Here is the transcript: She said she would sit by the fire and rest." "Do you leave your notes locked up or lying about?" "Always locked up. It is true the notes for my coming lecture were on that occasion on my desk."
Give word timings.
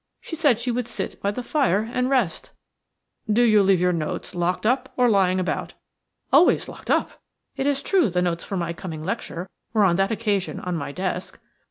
She 0.19 0.35
said 0.35 0.59
she 0.59 0.71
would 0.71 0.87
sit 0.87 1.21
by 1.21 1.29
the 1.29 1.43
fire 1.43 1.87
and 1.93 2.09
rest." 2.09 2.49
"Do 3.31 3.43
you 3.43 3.61
leave 3.61 3.79
your 3.79 3.93
notes 3.93 4.33
locked 4.33 4.65
up 4.65 4.91
or 4.97 5.07
lying 5.07 5.39
about?" 5.39 5.75
"Always 6.33 6.67
locked 6.67 6.89
up. 6.89 7.21
It 7.55 7.67
is 7.67 7.83
true 7.83 8.09
the 8.09 8.19
notes 8.23 8.43
for 8.43 8.57
my 8.57 8.73
coming 8.73 9.03
lecture 9.03 9.47
were 9.73 9.83
on 9.85 9.97
that 9.97 10.09
occasion 10.09 10.59
on 10.59 10.75
my 10.75 10.91
desk." 10.91 11.39